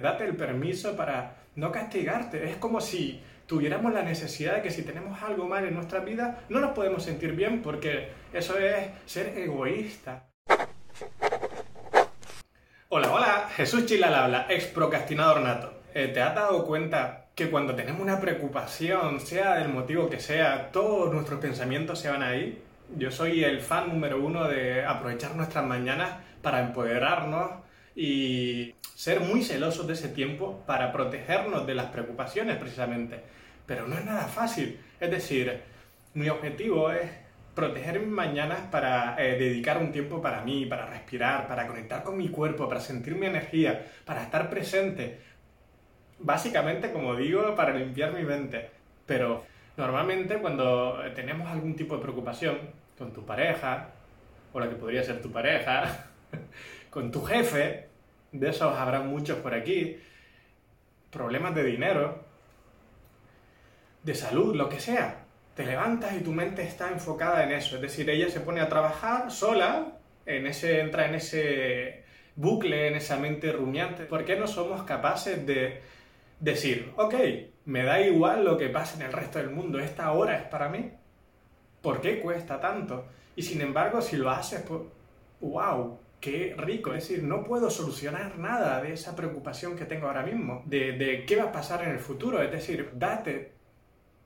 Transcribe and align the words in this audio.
Date 0.00 0.24
el 0.24 0.36
permiso 0.36 0.96
para 0.96 1.36
no 1.54 1.72
castigarte. 1.72 2.50
Es 2.50 2.56
como 2.56 2.80
si 2.80 3.22
tuviéramos 3.46 3.94
la 3.94 4.02
necesidad 4.02 4.56
de 4.56 4.62
que 4.62 4.70
si 4.70 4.82
tenemos 4.82 5.22
algo 5.22 5.46
mal 5.46 5.64
en 5.64 5.74
nuestra 5.74 6.00
vida, 6.00 6.40
no 6.48 6.60
nos 6.60 6.72
podemos 6.72 7.02
sentir 7.02 7.32
bien 7.32 7.62
porque 7.62 8.10
eso 8.32 8.58
es 8.58 8.88
ser 9.06 9.38
egoísta. 9.38 10.26
Hola, 12.88 13.12
hola, 13.12 13.48
Jesús 13.56 13.86
Chilal 13.86 14.14
habla, 14.14 14.46
ex 14.48 14.66
procrastinador 14.66 15.40
nato. 15.40 15.72
Eh, 15.94 16.08
¿Te 16.08 16.20
has 16.20 16.34
dado 16.34 16.64
cuenta 16.66 17.28
que 17.34 17.50
cuando 17.50 17.74
tenemos 17.74 18.00
una 18.02 18.20
preocupación, 18.20 19.20
sea 19.20 19.54
del 19.54 19.68
motivo 19.68 20.10
que 20.10 20.20
sea, 20.20 20.70
todos 20.72 21.12
nuestros 21.12 21.40
pensamientos 21.40 21.98
se 21.98 22.10
van 22.10 22.22
ahí? 22.22 22.62
Yo 22.96 23.10
soy 23.10 23.42
el 23.42 23.60
fan 23.60 23.88
número 23.88 24.22
uno 24.22 24.46
de 24.46 24.84
aprovechar 24.84 25.34
nuestras 25.34 25.64
mañanas 25.64 26.10
para 26.42 26.60
empoderarnos 26.60 27.65
y 27.96 28.74
ser 28.94 29.20
muy 29.20 29.42
celosos 29.42 29.86
de 29.86 29.94
ese 29.94 30.10
tiempo 30.10 30.62
para 30.66 30.92
protegernos 30.92 31.66
de 31.66 31.74
las 31.74 31.86
preocupaciones 31.86 32.58
precisamente. 32.58 33.20
Pero 33.64 33.88
no 33.88 33.96
es 33.96 34.04
nada 34.04 34.26
fácil. 34.26 34.78
Es 35.00 35.10
decir, 35.10 35.60
mi 36.14 36.28
objetivo 36.28 36.92
es 36.92 37.10
proteger 37.54 37.98
mis 38.00 38.10
mañanas 38.10 38.60
para 38.70 39.16
eh, 39.18 39.38
dedicar 39.38 39.78
un 39.78 39.90
tiempo 39.90 40.20
para 40.20 40.42
mí, 40.42 40.66
para 40.66 40.86
respirar, 40.86 41.48
para 41.48 41.66
conectar 41.66 42.02
con 42.02 42.18
mi 42.18 42.28
cuerpo, 42.28 42.68
para 42.68 42.80
sentir 42.80 43.16
mi 43.16 43.26
energía, 43.26 43.86
para 44.04 44.22
estar 44.22 44.50
presente. 44.50 45.20
Básicamente, 46.18 46.92
como 46.92 47.16
digo, 47.16 47.54
para 47.54 47.72
limpiar 47.74 48.12
mi 48.12 48.24
mente. 48.24 48.70
Pero 49.06 49.44
normalmente 49.76 50.36
cuando 50.36 51.00
tenemos 51.14 51.48
algún 51.48 51.74
tipo 51.74 51.96
de 51.96 52.02
preocupación 52.02 52.58
con 52.98 53.12
tu 53.12 53.24
pareja, 53.24 53.88
o 54.52 54.60
la 54.60 54.68
que 54.68 54.76
podría 54.76 55.02
ser 55.02 55.22
tu 55.22 55.32
pareja, 55.32 56.06
con 56.96 57.10
tu 57.10 57.22
jefe, 57.26 57.88
de 58.32 58.48
esos 58.48 58.74
habrá 58.74 59.00
muchos 59.00 59.40
por 59.40 59.52
aquí, 59.52 59.98
problemas 61.10 61.54
de 61.54 61.62
dinero, 61.62 62.24
de 64.02 64.14
salud, 64.14 64.56
lo 64.56 64.70
que 64.70 64.80
sea. 64.80 65.26
Te 65.54 65.66
levantas 65.66 66.14
y 66.14 66.20
tu 66.20 66.32
mente 66.32 66.62
está 66.62 66.88
enfocada 66.88 67.44
en 67.44 67.52
eso. 67.52 67.76
Es 67.76 67.82
decir, 67.82 68.08
ella 68.08 68.30
se 68.30 68.40
pone 68.40 68.62
a 68.62 68.70
trabajar 68.70 69.30
sola, 69.30 69.98
en 70.24 70.46
ese, 70.46 70.80
entra 70.80 71.06
en 71.06 71.16
ese 71.16 72.04
bucle, 72.34 72.88
en 72.88 72.94
esa 72.94 73.18
mente 73.18 73.52
rumiante. 73.52 74.06
¿Por 74.06 74.24
qué 74.24 74.36
no 74.36 74.46
somos 74.46 74.82
capaces 74.84 75.44
de 75.44 75.82
decir, 76.40 76.94
ok, 76.96 77.14
me 77.66 77.82
da 77.82 78.00
igual 78.00 78.42
lo 78.42 78.56
que 78.56 78.70
pase 78.70 78.96
en 78.96 79.02
el 79.02 79.12
resto 79.12 79.38
del 79.38 79.50
mundo, 79.50 79.80
esta 79.80 80.10
hora 80.12 80.38
es 80.38 80.44
para 80.44 80.70
mí? 80.70 80.92
¿Por 81.82 82.00
qué 82.00 82.20
cuesta 82.20 82.58
tanto? 82.58 83.04
Y 83.36 83.42
sin 83.42 83.60
embargo, 83.60 84.00
si 84.00 84.16
lo 84.16 84.30
haces, 84.30 84.62
pues, 84.62 84.80
wow, 85.42 85.98
qué 86.20 86.54
rico. 86.58 86.94
Es 86.94 87.08
decir, 87.08 87.24
no 87.24 87.44
puedo 87.44 87.70
solucionar 87.70 88.38
nada 88.38 88.82
de 88.82 88.92
esa 88.92 89.14
preocupación 89.16 89.76
que 89.76 89.84
tengo 89.84 90.06
ahora 90.06 90.22
mismo, 90.22 90.62
de, 90.66 90.92
de 90.92 91.24
qué 91.24 91.36
va 91.36 91.44
a 91.44 91.52
pasar 91.52 91.82
en 91.84 91.90
el 91.90 91.98
futuro. 91.98 92.42
Es 92.42 92.50
decir, 92.50 92.90
date, 92.94 93.52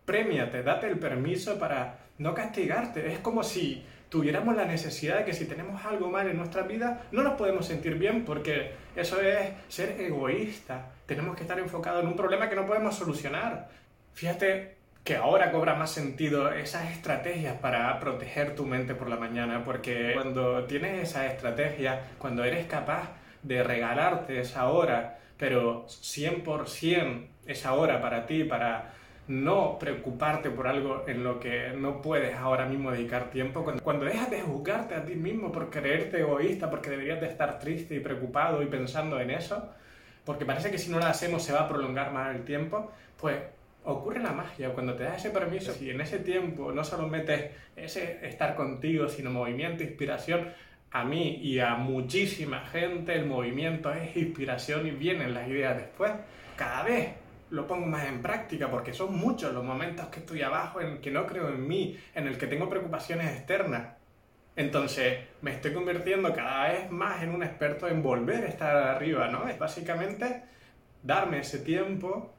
premiate, 0.05 0.63
date 0.63 0.89
el 0.89 0.99
permiso 0.99 1.59
para 1.59 1.99
no 2.19 2.35
castigarte. 2.35 3.13
Es 3.13 3.19
como 3.19 3.43
si 3.43 3.85
tuviéramos 4.09 4.57
la 4.57 4.65
necesidad 4.65 5.19
de 5.19 5.25
que 5.25 5.33
si 5.33 5.47
tenemos 5.47 5.85
algo 5.85 6.11
mal 6.11 6.29
en 6.29 6.37
nuestra 6.37 6.63
vida, 6.63 7.07
no 7.13 7.23
nos 7.23 7.35
podemos 7.35 7.67
sentir 7.67 7.95
bien 7.95 8.25
porque 8.25 8.73
eso 8.97 9.21
es 9.21 9.51
ser 9.69 10.01
egoísta. 10.01 10.93
Tenemos 11.07 11.37
que 11.37 11.43
estar 11.43 11.59
enfocados 11.59 12.03
en 12.03 12.09
un 12.09 12.17
problema 12.17 12.49
que 12.49 12.57
no 12.57 12.67
podemos 12.67 12.97
solucionar. 12.97 13.69
Fíjate 14.13 14.80
que 15.05 15.17
ahora 15.17 15.51
cobra 15.51 15.75
más 15.75 15.91
sentido 15.91 16.53
esas 16.53 16.91
estrategias 16.91 17.57
para 17.59 17.99
proteger 18.01 18.55
tu 18.55 18.67
mente 18.67 18.95
por 18.95 19.09
la 19.09 19.17
mañana, 19.17 19.65
porque 19.65 20.13
cuando 20.15 20.65
tienes 20.65 21.09
esa 21.09 21.27
estrategia, 21.27 22.03
cuando 22.19 22.45
eres 22.45 22.67
capaz 22.67 23.11
de 23.43 23.63
regalarte 23.63 24.41
esa 24.41 24.69
hora, 24.69 25.19
pero 25.39 25.87
100% 25.87 27.27
esa 27.47 27.73
hora 27.73 28.01
para 28.01 28.27
ti, 28.27 28.45
para 28.45 28.93
no 29.27 29.79
preocuparte 29.79 30.51
por 30.51 30.67
algo 30.67 31.05
en 31.07 31.23
lo 31.25 31.39
que 31.39 31.71
no 31.71 32.03
puedes 32.03 32.35
ahora 32.35 32.67
mismo 32.67 32.91
dedicar 32.91 33.31
tiempo, 33.31 33.63
cuando, 33.63 33.83
cuando 33.83 34.05
dejas 34.05 34.31
de 34.31 34.43
juzgarte 34.43 34.95
a 34.95 35.05
ti 35.05 35.15
mismo 35.15 35.51
por 35.53 35.71
creerte 35.71 36.21
egoísta, 36.21 36.69
porque 36.69 36.91
deberías 36.91 37.21
de 37.21 37.29
estar 37.29 37.59
triste 37.59 37.95
y 37.95 38.01
preocupado 38.01 38.63
y 38.63 38.67
pensando 38.67 39.21
en 39.21 39.31
eso, 39.31 39.71
porque 40.25 40.45
parece 40.45 40.71
que 40.71 40.79
si 40.79 40.91
no 40.91 40.99
lo 40.99 41.07
hacemos 41.07 41.43
se 41.43 41.53
va 41.53 41.61
a 41.61 41.69
prolongar 41.69 42.13
más 42.13 42.35
el 42.35 42.45
tiempo, 42.45 42.91
pues 43.19 43.37
ocurre 43.85 44.21
la 44.21 44.33
magia 44.33 44.71
cuando 44.71 44.95
te 44.95 45.05
das 45.05 45.19
ese 45.19 45.31
permiso 45.31 45.75
y 45.81 45.91
en 45.91 46.01
ese 46.01 46.19
tiempo 46.19 46.73
no 46.73 46.85
solo 46.85 47.09
metes 47.09 47.51
ese 47.77 48.27
estar 48.27 48.55
contigo, 48.55 49.09
sino 49.09 49.31
movimiento, 49.31 49.83
inspiración. 49.83 50.53
A 50.93 51.05
mí 51.05 51.37
y 51.37 51.61
a 51.61 51.77
muchísima 51.77 52.67
gente 52.67 53.15
el 53.15 53.27
movimiento 53.27 53.93
es 53.93 54.17
inspiración 54.17 54.87
y 54.87 54.91
vienen 54.91 55.35
las 55.35 55.49
ideas 55.49 55.77
después. 55.77 56.13
Cada 56.57 56.83
vez 56.83 57.11
lo 57.51 57.67
pongo 57.67 57.87
más 57.87 58.07
en 58.07 58.23
práctica 58.23 58.71
porque 58.71 58.93
son 58.93 59.17
muchos 59.17 59.55
los 59.55 59.65
momentos 59.65 60.07
que 60.07 60.21
estoy 60.21 60.43
abajo 60.43 60.81
en 60.81 61.01
que 61.01 61.11
no 61.11 61.27
creo 61.27 61.49
en 61.49 61.67
mí, 61.67 61.99
en 62.15 62.27
el 62.27 62.39
que 62.39 62.47
tengo 62.47 62.69
preocupaciones 62.69 63.31
externas. 63.37 63.95
Entonces 64.57 65.19
me 65.43 65.53
estoy 65.53 65.73
convirtiendo 65.73 66.33
cada 66.35 66.69
vez 66.69 66.91
más 66.91 67.23
en 67.23 67.31
un 67.31 67.43
experto 67.43 67.89
en 67.89 68.03
volver 68.03 68.45
a 68.45 68.49
estar 68.49 68.77
arriba, 68.77 69.29
¿no? 69.29 69.49
Es 69.49 69.59
básicamente 69.59 70.43
darme 71.03 71.39
ese 71.39 71.61
tiempo 71.61 72.35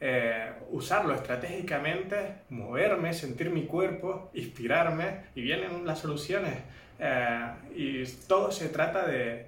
eh, 0.00 0.47
usarlo 0.70 1.14
estratégicamente, 1.14 2.42
moverme, 2.50 3.12
sentir 3.12 3.50
mi 3.50 3.66
cuerpo, 3.66 4.30
inspirarme 4.34 5.24
y 5.34 5.42
vienen 5.42 5.86
las 5.86 6.00
soluciones. 6.00 6.58
Eh, 6.98 7.52
y 7.74 8.04
todo 8.26 8.50
se 8.50 8.68
trata 8.68 9.06
de 9.06 9.46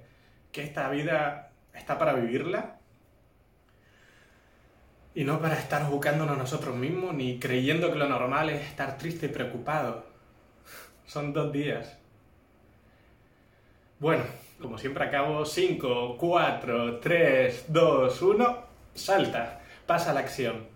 que 0.51 0.63
esta 0.63 0.89
vida 0.89 1.51
está 1.73 1.97
para 1.97 2.13
vivirla 2.13 2.77
y 5.13 5.23
no 5.23 5.39
para 5.41 5.55
estar 5.55 5.89
buscándonos 5.89 6.37
nosotros 6.37 6.75
mismos 6.75 7.13
ni 7.13 7.39
creyendo 7.39 7.91
que 7.91 7.97
lo 7.97 8.07
normal 8.07 8.49
es 8.49 8.61
estar 8.61 8.97
triste 8.97 9.27
y 9.27 9.29
preocupado. 9.29 10.05
Son 11.05 11.33
dos 11.33 11.51
días. 11.51 11.97
Bueno, 13.99 14.23
como 14.59 14.77
siempre 14.77 15.05
acabo 15.05 15.45
5, 15.45 16.17
4, 16.17 16.99
3, 16.99 17.65
2, 17.67 18.21
1, 18.21 18.65
salta 18.93 19.61
pasa 19.91 20.13
la 20.13 20.21
acción. 20.21 20.67